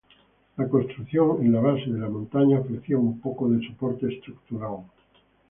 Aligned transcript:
La 0.57 0.67
construcción 0.67 1.45
en 1.45 1.51
la 1.53 1.59
base 1.59 1.85
de 1.91 1.99
la 1.99 2.09
montaña 2.09 2.59
ofrecía 2.59 2.97
un 2.97 3.21
poco 3.21 3.47
de 3.49 3.63
soporte 3.67 4.11
estructural. 4.11 4.77